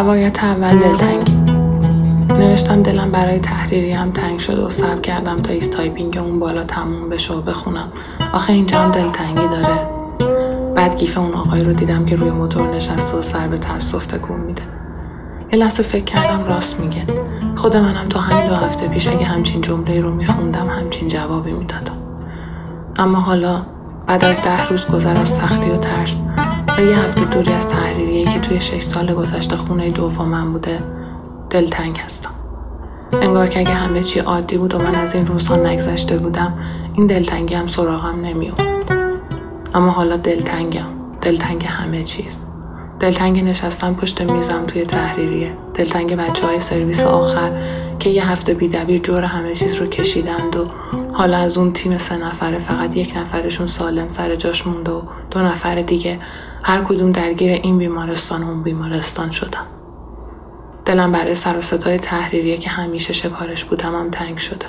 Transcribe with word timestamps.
روایت 0.00 0.44
اول 0.44 0.78
دلتنگی. 0.78 1.32
نوشتم 2.38 2.82
دلم 2.82 3.10
برای 3.10 3.38
تحریریه 3.38 3.92
هم 3.92 4.10
تنگ 4.10 4.38
شد 4.38 4.58
و 4.58 4.68
صبر 4.68 5.00
کردم 5.00 5.36
تا 5.36 5.52
is 5.52 5.70
typing 5.70 6.18
اون 6.18 6.38
بالا 6.38 6.64
تموم 6.64 7.08
بشه 7.08 7.34
و 7.34 7.40
بخونم. 7.40 7.88
آخه 8.32 8.52
اینجا 8.52 8.78
هم 8.78 8.90
دلتنگی 8.90 9.48
داره. 9.48 9.78
بعد 10.74 10.96
GIF 10.96 11.18
اون 11.18 11.34
آقای 11.34 11.64
رو 11.64 11.72
دیدم 11.72 12.04
که 12.04 12.16
روی 12.16 12.30
موتور 12.30 12.74
نشسته 12.74 13.16
و 13.16 13.22
سر 13.22 13.48
به 13.48 13.58
تاسف 13.58 14.06
تکون 14.06 14.40
میده. 14.40 14.62
یه 15.52 15.58
لحظه 15.58 15.82
فکر 15.82 16.04
کردم 16.04 16.44
راست 16.44 16.80
میگه. 16.80 17.02
خود 17.56 17.76
منم 17.76 18.08
تا 18.08 18.20
همین 18.20 18.48
دو 18.48 18.54
هفته 18.54 18.88
پیش 18.88 19.08
اگه 19.08 19.24
همچین 19.24 19.60
جمله 19.60 20.00
رو 20.00 20.14
میخوندم 20.14 20.68
همچین 20.68 21.08
جوابی 21.08 21.52
می‌دادم. 21.52 21.96
اما 22.96 23.18
حالا 23.18 23.62
بعد 24.06 24.24
از 24.24 24.40
ده 24.40 24.68
روز 24.68 24.86
گذر 24.86 25.16
از 25.16 25.28
سختی 25.28 25.70
و 25.70 25.76
ترس 25.76 26.22
و 26.78 26.82
یه 26.82 26.98
هفته 26.98 27.24
دوری 27.24 27.52
از 27.52 27.68
تحریریه 27.68 28.24
که 28.24 28.40
توی 28.40 28.60
شش 28.60 28.82
سال 28.82 29.14
گذشته 29.14 29.56
خونه 29.56 29.90
دوم 29.90 30.28
من 30.28 30.52
بوده 30.52 30.82
دلتنگ 31.50 31.98
هستم. 31.98 32.30
انگار 33.12 33.46
که 33.46 33.60
اگه 33.60 33.70
همه 33.70 34.02
چی 34.02 34.18
عادی 34.18 34.58
بود 34.58 34.74
و 34.74 34.78
من 34.78 34.94
از 34.94 35.14
این 35.14 35.26
روزها 35.26 35.56
نگذشته 35.56 36.16
بودم 36.18 36.58
این 36.94 37.06
دلتنگی 37.06 37.54
هم 37.54 37.66
سراغم 37.66 38.20
نمیومد 38.20 38.92
اما 39.74 39.90
حالا 39.90 40.16
دلتنگم. 40.16 40.86
دلتنگ 41.22 41.64
همه 41.64 42.04
چیز. 42.04 42.38
دلتنگ 43.00 43.44
نشستن 43.44 43.94
پشت 43.94 44.22
میزم 44.22 44.64
توی 44.66 44.84
تحریریه. 44.84 45.52
دلتنگ 45.74 46.16
بچه 46.16 46.46
های 46.46 46.60
سرویس 46.60 47.02
آخر 47.02 47.52
که 47.98 48.10
یه 48.10 48.30
هفته 48.30 48.54
بیدبیر 48.54 49.00
جور 49.00 49.24
همه 49.24 49.54
چیز 49.54 49.74
رو 49.74 49.86
کشیدند 49.86 50.56
و 50.56 50.68
حالا 51.20 51.36
از 51.36 51.58
اون 51.58 51.72
تیم 51.72 51.98
سه 51.98 52.16
نفره 52.16 52.58
فقط 52.58 52.96
یک 52.96 53.16
نفرشون 53.16 53.66
سالم 53.66 54.08
سر 54.08 54.36
جاش 54.36 54.66
مونده 54.66 54.90
و 54.90 55.02
دو 55.30 55.40
نفر 55.40 55.82
دیگه 55.82 56.18
هر 56.62 56.84
کدوم 56.84 57.12
درگیر 57.12 57.50
این 57.50 57.78
بیمارستان 57.78 58.42
و 58.42 58.48
اون 58.48 58.62
بیمارستان 58.62 59.30
شدن. 59.30 59.66
دلم 60.84 61.12
برای 61.12 61.34
سر 61.34 61.58
و 61.58 61.62
صدای 61.62 61.98
تحریریه 61.98 62.56
که 62.56 62.70
همیشه 62.70 63.12
شکارش 63.12 63.64
بودم 63.64 63.94
هم 63.94 64.10
تنگ 64.10 64.38
شده. 64.38 64.66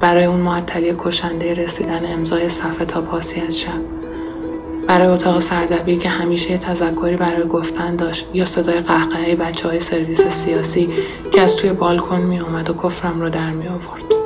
برای 0.00 0.24
اون 0.24 0.40
معطلی 0.40 0.94
کشنده 0.98 1.54
رسیدن 1.54 2.12
امضای 2.12 2.48
صفحه 2.48 2.84
تا 2.84 3.02
پاسی 3.02 3.40
از 3.40 3.60
شب. 3.60 3.80
برای 4.86 5.06
اتاق 5.06 5.38
سردبیر 5.38 5.98
که 5.98 6.08
همیشه 6.08 6.58
تذکری 6.58 7.16
برای 7.16 7.48
گفتن 7.48 7.96
داشت 7.96 8.26
یا 8.34 8.44
صدای 8.44 8.80
قهقهه 8.80 9.36
بچه 9.36 9.68
های 9.68 9.80
سرویس 9.80 10.22
سیاسی 10.22 10.88
که 11.32 11.40
از 11.40 11.56
توی 11.56 11.72
بالکن 11.72 12.20
می 12.20 12.40
اومد 12.40 12.70
و 12.70 12.74
کفرم 12.74 13.20
رو 13.20 13.30
در 13.30 13.50
می 13.50 13.68
آورد. 13.68 14.24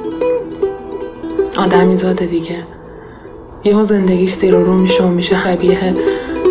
آدمی 1.58 1.96
زاده 1.96 2.26
دیگه. 2.26 2.56
یهو 3.64 3.84
زندگیش 3.84 4.32
زیر 4.32 4.54
و 4.54 4.64
رو 4.64 4.74
میشه 4.74 5.04
و 5.04 5.08
میشه 5.08 5.36
حبیه 5.36 5.96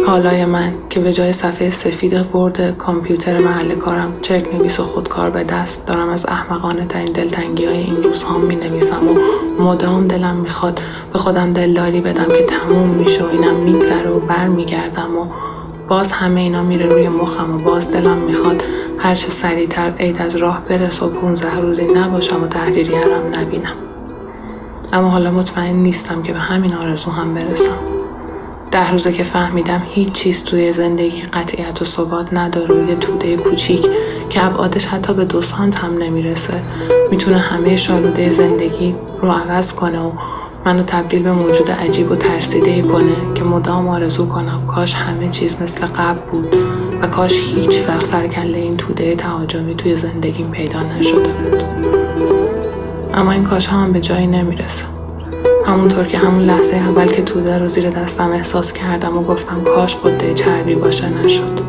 حالای 0.07 0.45
من 0.45 0.73
که 0.89 0.99
به 0.99 1.13
جای 1.13 1.33
صفحه 1.33 1.69
سفید 1.69 2.35
ورد 2.35 2.77
کامپیوتر 2.77 3.37
محل 3.37 3.75
کارم 3.75 4.13
چرک 4.21 4.55
نویس 4.55 4.79
و 4.79 4.83
خودکار 4.83 5.29
به 5.29 5.43
دست 5.43 5.87
دارم 5.87 6.09
از 6.09 6.25
احمقانه 6.25 6.85
ترین 6.85 7.11
دلتنگی 7.11 7.65
های 7.65 7.77
این 7.77 8.03
روزها 8.03 8.37
می 8.37 8.55
نویسم 8.55 9.07
و 9.07 9.15
مدام 9.63 10.07
دلم 10.07 10.35
می‌خواد 10.35 10.81
به 11.13 11.19
خودم 11.19 11.53
دلداری 11.53 12.01
بدم 12.01 12.27
که 12.27 12.45
تموم 12.45 12.89
میشه 12.89 13.23
و 13.23 13.27
اینم 13.31 13.55
میگذره 13.55 14.09
و 14.09 14.19
برمیگردم 14.19 15.17
و 15.17 15.25
باز 15.87 16.11
همه 16.11 16.41
اینا 16.41 16.63
میره 16.63 16.85
روی 16.85 17.09
مخم 17.09 17.55
و 17.55 17.57
باز 17.57 17.91
دلم 17.91 18.17
می‌خواد 18.17 18.63
هرچه 18.97 19.29
سریعتر 19.29 19.93
عید 19.99 20.21
از 20.21 20.35
راه 20.35 20.61
برس 20.69 21.03
و 21.03 21.07
پونزده 21.07 21.59
روزی 21.59 21.85
نباشم 21.85 22.43
و 22.43 22.47
تحریریرم 22.47 23.21
نبینم. 23.35 23.73
اما 24.93 25.09
حالا 25.09 25.31
مطمئن 25.31 25.75
نیستم 25.75 26.23
که 26.23 26.33
به 26.33 26.39
همین 26.39 26.73
آرزو 26.73 27.11
هم 27.11 27.33
برسم. 27.33 27.77
ده 28.71 28.91
روزه 28.91 29.11
که 29.11 29.23
فهمیدم 29.23 29.83
هیچ 29.89 30.11
چیز 30.11 30.43
توی 30.43 30.71
زندگی 30.71 31.21
قطعیت 31.21 31.81
و 31.81 31.85
ثبات 31.85 32.33
نداره. 32.33 32.75
و 32.75 32.89
یه 32.89 32.95
توده 32.95 33.37
کوچیک 33.37 33.87
که 34.29 34.45
ابعادش 34.45 34.85
حتی 34.85 35.13
به 35.13 35.25
دو 35.25 35.41
سانت 35.41 35.79
هم 35.79 35.97
نمی‌رسه. 35.97 36.61
می‌تونه 37.11 37.37
همه 37.37 37.75
شالوده 37.75 38.29
زندگی 38.29 38.95
رو 39.21 39.31
عوض 39.31 39.73
کنه 39.73 39.99
و 39.99 40.11
منو 40.65 40.83
تبدیل 40.83 41.23
به 41.23 41.31
موجود 41.31 41.71
عجیب 41.71 42.11
و 42.11 42.15
ترسیده 42.15 42.81
کنه 42.81 43.33
که 43.35 43.43
مدام 43.43 43.87
آرزو 43.87 44.25
کنم 44.25 44.67
کاش 44.67 44.95
همه 44.95 45.29
چیز 45.29 45.61
مثل 45.61 45.85
قبل 45.85 46.19
بود 46.31 46.55
و 47.01 47.07
کاش 47.07 47.41
هیچ 47.55 47.81
وقت 47.87 48.05
سرکله 48.05 48.57
این 48.57 48.77
توده 48.77 49.15
تهاجمی 49.15 49.75
توی 49.75 49.95
زندگیم 49.95 50.51
پیدا 50.51 50.79
نشده 50.83 51.29
بود. 51.29 51.96
اما 53.17 53.31
این 53.31 53.43
کاش 53.43 53.67
هم 53.67 53.91
به 53.93 54.01
جایی 54.01 54.27
نمی‌رسه. 54.27 54.85
همونطور 55.65 56.05
که 56.05 56.17
همون 56.17 56.43
لحظه 56.43 56.75
اول 56.75 57.07
که 57.07 57.21
توده 57.21 57.57
رو 57.57 57.67
زیر 57.67 57.89
دستم 57.89 58.31
احساس 58.31 58.73
کردم 58.73 59.17
و 59.17 59.23
گفتم 59.23 59.63
کاش 59.63 59.95
قده 59.95 60.33
چربی 60.33 60.75
باشه 60.75 61.09
نشد. 61.09 61.59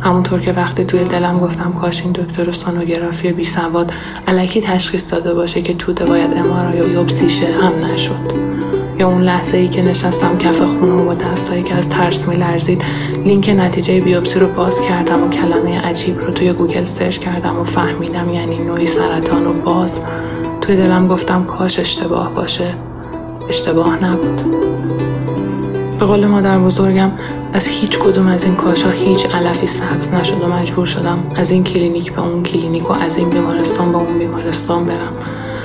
همونطور 0.00 0.40
که 0.40 0.52
وقتی 0.52 0.84
توی 0.84 1.04
دلم 1.04 1.38
گفتم 1.38 1.72
کاش 1.72 2.02
این 2.02 2.12
دکتر 2.12 2.52
سونوگرافی 2.52 3.32
بی 3.32 3.44
سواد 3.44 3.92
الکی 4.26 4.60
تشخیص 4.60 5.12
داده 5.12 5.34
باشه 5.34 5.62
که 5.62 5.74
توده 5.74 6.04
باید 6.04 6.30
ام‌آرآی 6.36 6.76
یا 6.76 6.88
بیوپسی 6.88 7.27
شه 7.27 7.46
هم 7.46 7.92
نشد. 7.92 8.48
یا 8.98 9.08
اون 9.08 9.22
لحظه 9.22 9.56
ای 9.56 9.68
که 9.68 9.82
نشستم 9.82 10.38
کف 10.38 10.60
خونه 10.60 10.92
و 10.92 11.04
با 11.04 11.14
دستایی 11.14 11.62
که 11.62 11.74
از 11.74 11.88
ترس 11.88 12.28
میلرزید 12.28 12.82
لینک 13.24 13.54
نتیجه 13.56 14.00
بیوپسی 14.00 14.38
رو 14.38 14.48
باز 14.48 14.80
کردم 14.80 15.24
و 15.24 15.28
کلمه 15.28 15.80
عجیب 15.80 16.20
رو 16.20 16.30
توی 16.30 16.52
گوگل 16.52 16.84
search 16.84 17.18
کردم 17.18 17.58
و 17.58 17.64
فهمیدم 17.64 18.34
یعنی 18.34 18.58
نوعی 18.58 18.86
سرطان 18.86 19.46
و 19.46 19.52
باز. 19.52 20.00
توی 20.68 20.76
دلم 20.76 21.08
گفتم 21.08 21.44
کاش 21.44 21.78
اشتباه 21.78 22.34
باشه. 22.34 22.74
اشتباه 23.48 24.04
نبود. 24.04 24.42
به 25.98 26.06
قول 26.06 26.26
مادر 26.26 26.58
بزرگم 26.58 27.10
از 27.52 27.66
هیچ 27.66 27.98
کدوم 27.98 28.26
از 28.26 28.44
این 28.44 28.54
کاشا 28.54 28.90
هیچ 28.90 29.26
علفی 29.26 29.66
سبز 29.66 30.14
نشد 30.14 30.42
و 30.42 30.46
مجبور 30.46 30.86
شدم 30.86 31.18
از 31.34 31.50
این 31.50 31.64
کلینیک 31.64 32.12
به 32.12 32.22
اون 32.22 32.42
کلینیک 32.42 32.90
و 32.90 32.92
از 32.92 33.16
این 33.16 33.30
بیمارستان 33.30 33.92
به 33.92 33.98
اون 33.98 34.18
بیمارستان 34.18 34.84
برم. 34.84 35.12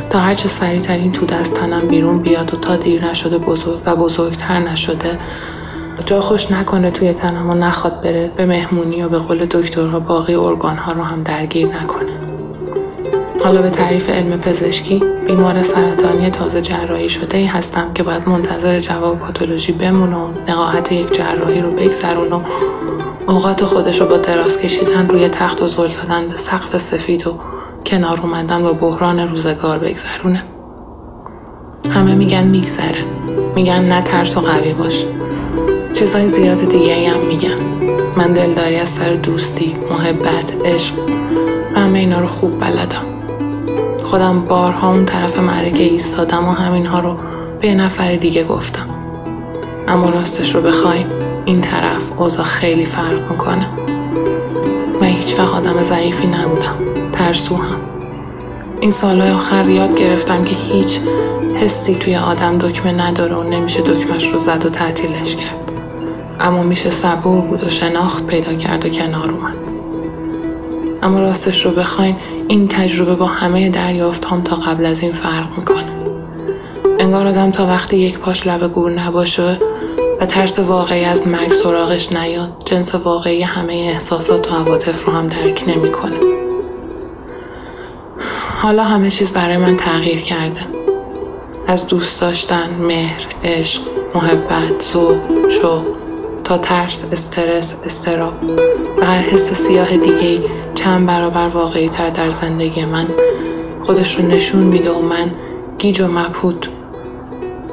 تا 0.10 0.20
هرچه 0.20 0.48
سریعتر 0.48 0.98
این 0.98 1.12
توده 1.12 1.36
از 1.36 1.54
تنم 1.54 1.88
بیرون 1.88 2.20
بیاد 2.20 2.54
و 2.54 2.58
تا 2.58 2.76
دیر 2.76 3.06
نشده 3.06 3.38
بزرگ 3.38 3.82
و 3.86 3.96
بزرگتر 3.96 4.60
نشده 4.60 5.20
جا 6.06 6.22
خوش 6.22 6.52
نکنه 6.52 6.92
توی 6.92 7.14
تنم 7.14 7.50
و 7.50 7.54
نخواد 7.54 8.02
بره 8.02 8.32
به 8.38 8.46
مهمونی 8.46 9.04
و 9.04 9.10
به 9.10 9.20
قول 9.20 9.46
دکترها 9.46 10.00
باقی 10.00 10.36
ارگان 10.36 10.78
ها 10.78 10.92
رو 10.92 11.04
هم 11.04 11.24
درگیر 11.24 11.68
نکنه. 11.68 12.23
حالا 13.44 13.62
به 13.62 13.70
تعریف 13.70 14.10
علم 14.10 14.40
پزشکی 14.40 15.04
بیمار 15.26 15.64
سرطانی 15.64 16.30
تازه 16.30 16.62
جراحی 16.62 17.10
شده 17.10 17.38
ای 17.38 17.46
هستم 17.46 17.94
که 17.94 18.04
باید 18.04 18.30
منتظر 18.30 18.80
جواب 18.80 19.20
پاتولوژی 19.20 19.72
بمونه 19.72 20.16
و 20.16 20.28
نقاهت 20.48 20.92
یک 20.92 21.14
جراحی 21.14 21.62
رو 21.62 21.72
بگذرون 21.72 22.32
و 22.32 22.40
اوقات 23.28 23.66
خودش 23.66 24.02
رو 24.02 24.08
با 24.08 24.18
دراز 24.18 24.60
کشیدن 24.60 25.08
روی 25.08 25.30
تخت 25.30 25.62
و 25.62 25.68
زل 25.68 25.88
زدن 25.88 26.28
به 26.28 26.36
سقف 26.36 26.78
سفید 26.78 27.28
و 27.28 27.40
کنار 27.86 28.20
اومدن 28.24 28.64
با 28.64 28.74
بحران 28.74 29.30
روزگار 29.30 29.80
بگذرونه. 29.80 30.44
همه 31.92 32.16
میگن 32.16 32.48
میگذره. 32.48 33.06
میگن 33.56 33.84
نه 33.84 34.02
ترس 34.02 34.38
و 34.38 34.40
قوی 34.40 34.74
باش. 34.74 35.06
چیزای 35.94 36.30
زیاد 36.30 36.70
دیگه 36.70 37.10
هم 37.10 37.20
میگن. 37.20 37.58
من 38.18 38.34
دلداری 38.34 38.76
از 38.76 38.90
سر 38.90 39.14
دوستی 39.14 39.76
محبت 39.92 40.66
عشق 40.66 40.94
همه 41.76 42.00
اینا 42.00 42.20
رو 42.20 42.28
خوب 42.28 42.60
بلدم. 42.60 43.13
خودم 44.14 44.42
بارها 44.42 44.92
اون 44.92 45.06
طرف 45.06 45.40
معرکه 45.40 45.84
ایستادم 45.84 46.48
و 46.48 46.52
همینها 46.52 47.00
رو 47.00 47.18
به 47.60 47.74
نفر 47.74 48.16
دیگه 48.16 48.44
گفتم. 48.44 48.90
اما 49.88 50.10
راستش 50.10 50.56
رو 50.56 50.62
بخواین 50.62 51.06
این 51.46 51.62
طرف 51.62 52.12
اوضاع 52.18 52.46
خیلی 52.46 52.86
فرق 52.86 53.32
می‌کنه. 53.32 53.70
من 55.02 55.08
هیچ 55.08 55.40
وقت 55.40 55.54
آدم 55.54 55.84
ضعیفی 55.84 56.28
نبودم 56.28 56.76
ترسو 57.12 57.56
هم 57.56 57.76
این 58.80 58.92
سالهای 58.92 59.32
آخر 59.32 59.70
یاد 59.70 59.96
گرفتم 59.96 60.44
که 60.44 60.56
هیچ 60.56 61.00
حسی 61.56 61.96
توی 61.96 62.16
آدم 62.16 62.58
دکمه 62.58 62.92
نداره 62.92 63.36
و 63.36 63.44
نمیشه 63.44 63.82
دکمش 63.82 64.28
رو 64.28 64.40
زد 64.40 64.66
و 64.66 64.70
تعطیلش 64.70 65.36
کرد. 65.36 65.72
اما 66.40 66.64
میشه 66.64 66.90
صبور 66.90 67.42
بود 67.42 67.64
و 67.64 67.70
شناخت 67.70 68.28
پیدا 68.28 68.54
کرد 68.54 68.86
و 68.86 68.90
کنار 68.90 69.32
اومد. 69.32 69.63
اما 71.04 71.20
راستش 71.20 71.66
رو 71.66 71.72
بخواین 71.72 72.16
این 72.48 72.68
تجربه 72.68 73.16
با 73.16 73.26
همه 73.26 73.70
دریافت 73.70 74.26
هم 74.26 74.42
تا 74.42 74.56
قبل 74.56 74.86
از 74.86 75.02
این 75.02 75.14
فرق 75.14 75.58
می‌کنه. 75.58 75.94
انگار 77.00 77.28
آدم 77.28 77.52
تا 77.52 77.68
وقتی 77.68 77.98
یک 77.98 78.20
پاش 78.20 78.48
لب 78.48 78.74
گور 78.74 78.92
نباشه 78.92 79.58
و 80.22 80.26
ترس 80.26 80.60
واقعی 80.60 81.06
از 81.06 81.28
مرگ 81.28 81.52
سراغش 81.52 82.12
نیاد 82.12 82.62
جنس 82.66 82.96
واقعی 82.96 83.42
همه 83.42 83.74
احساسات 83.74 84.52
و 84.52 84.56
عواطف 84.56 85.06
رو 85.06 85.14
هم 85.14 85.28
درک 85.28 85.64
نمی‌کنه. 85.68 86.18
حالا 88.62 88.84
همه 88.84 89.12
چیز 89.12 89.32
برای 89.32 89.58
من 89.58 89.78
تغییر 89.78 90.20
کرده. 90.20 90.62
از 91.68 91.88
دوست 91.88 92.22
داشتن، 92.22 92.70
مهر، 92.82 93.26
عشق، 93.44 93.82
محبت، 94.16 94.84
ذوق، 94.94 95.50
شوق 95.62 95.84
تا 96.44 96.58
ترس، 96.58 97.06
استرس، 97.12 97.74
استراب. 97.86 98.34
و 98.98 99.06
هر 99.06 99.22
حس 99.22 99.54
سیاه 99.54 99.98
دیگه 99.98 100.63
چند 100.84 101.08
برابر 101.08 101.48
واقعی 101.48 101.90
تر 101.90 102.10
در 102.10 102.30
زندگی 102.30 102.86
من 102.86 103.08
خودش 103.82 104.16
رو 104.16 104.28
نشون 104.28 104.64
میده 104.64 104.92
و 104.92 105.02
من 105.02 105.32
گیج 105.78 106.02
و 106.02 106.08
مبهود 106.08 106.68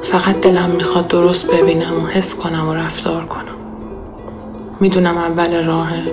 فقط 0.01 0.41
دلم 0.41 0.69
می‌خواد 0.69 1.07
درست 1.07 1.55
ببینم 1.55 2.03
و 2.03 2.07
حس 2.07 2.35
کنم 2.35 2.69
و 2.69 2.73
رفتار 2.73 3.25
کنم 3.25 3.55
می‌دونم 4.79 5.17
اول 5.17 5.65
راهه 5.65 6.03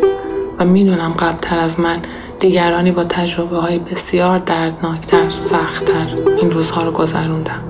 و 0.58 0.64
می‌دونم 0.64 1.12
قبلتر 1.18 1.58
از 1.58 1.80
من 1.80 1.96
دیگرانی 2.40 2.92
با 2.92 3.04
تجربه 3.04 3.56
های 3.56 3.78
بسیار 3.78 4.38
دردناکتر، 4.38 5.30
سختتر 5.30 6.06
این 6.38 6.50
روزها 6.50 6.82
رو 6.82 6.90
گذروندم. 6.90 7.62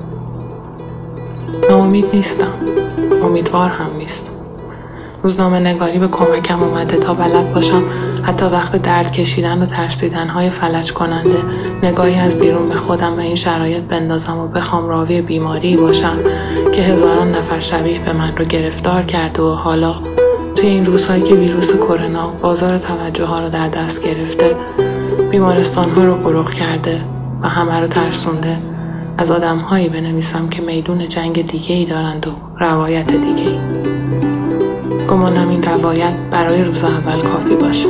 ناامید 1.70 2.06
نیستم. 2.14 2.52
امیدوار 3.22 3.68
هم 3.68 3.96
نیستم. 3.98 4.37
روزنامه 5.22 5.58
نگاری 5.58 5.98
به 5.98 6.08
کمکم 6.08 6.62
اومده 6.62 6.96
تا 6.96 7.14
بلد 7.14 7.54
باشم 7.54 7.82
حتی 8.22 8.46
وقت 8.46 8.82
درد 8.82 9.12
کشیدن 9.12 9.62
و 9.62 9.66
ترسیدن 9.66 10.28
های 10.28 10.50
فلج 10.50 10.92
کننده 10.92 11.42
نگاهی 11.82 12.14
از 12.14 12.34
بیرون 12.34 12.68
به 12.68 12.74
خودم 12.74 13.16
و 13.16 13.20
این 13.20 13.34
شرایط 13.34 13.82
بندازم 13.82 14.38
و 14.38 14.48
بخوام 14.48 14.88
راوی 14.88 15.20
بیماری 15.20 15.76
باشم 15.76 16.18
که 16.72 16.82
هزاران 16.82 17.34
نفر 17.34 17.60
شبیه 17.60 18.04
به 18.04 18.12
من 18.12 18.36
رو 18.36 18.44
گرفتار 18.44 19.02
کرده 19.02 19.42
و 19.42 19.54
حالا 19.54 19.94
توی 20.54 20.68
این 20.68 20.86
روزهایی 20.86 21.22
که 21.22 21.34
ویروس 21.34 21.72
کرونا 21.72 22.28
بازار 22.28 22.78
توجه 22.78 23.24
ها 23.24 23.38
رو 23.38 23.48
در 23.48 23.68
دست 23.68 24.04
گرفته 24.04 24.56
بیمارستان 25.30 25.90
ها 25.90 26.04
رو 26.04 26.14
قروق 26.14 26.52
کرده 26.52 27.00
و 27.42 27.48
همه 27.48 27.80
رو 27.80 27.86
ترسونده 27.86 28.58
از 29.18 29.30
آدم 29.30 29.58
هایی 29.58 29.88
بنویسم 29.88 30.48
که 30.48 30.62
میدون 30.62 31.08
جنگ 31.08 31.46
دیگه 31.46 31.74
ای 31.74 31.84
دارند 31.84 32.26
و 32.26 32.30
روایت 32.60 33.12
دیگه 33.12 33.50
ای. 33.50 33.87
گمانم 35.08 35.48
این 35.48 35.62
روایت 35.62 36.14
برای 36.30 36.64
روز 36.64 36.84
اول 36.84 37.20
کافی 37.20 37.54
باشه. 37.54 37.88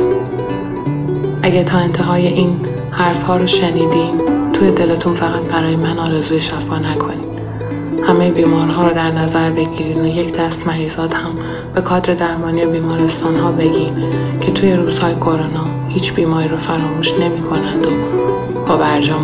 اگه 1.41 1.63
تا 1.63 1.77
انتهای 1.77 2.27
این 2.27 2.59
حرف 2.91 3.23
ها 3.23 3.37
رو 3.37 3.47
شنیدین 3.47 4.21
توی 4.53 4.71
دلتون 4.71 5.13
فقط 5.13 5.41
برای 5.41 5.75
من 5.75 5.99
آرزوی 5.99 6.41
شفا 6.41 6.77
نکنین. 6.77 7.29
همه 8.03 8.31
بیمارها 8.31 8.87
رو 8.87 8.93
در 8.93 9.11
نظر 9.11 9.49
بگیرین 9.49 10.01
و 10.01 10.07
یک 10.07 10.33
دست 10.33 10.67
مریضات 10.67 11.15
هم 11.15 11.31
به 11.75 11.81
کادر 11.81 12.13
درمانی 12.13 12.65
بیمارستان 12.65 13.35
ها 13.35 13.51
بگین 13.51 13.93
که 14.41 14.51
توی 14.51 14.73
روزهای 14.73 15.15
کرونا 15.15 15.65
هیچ 15.89 16.13
بیماری 16.13 16.47
رو 16.47 16.57
فراموش 16.57 17.13
نمی 17.13 17.41
کنند 17.41 17.85
و 17.85 17.89
پا 18.65 18.77
برجا 18.77 19.15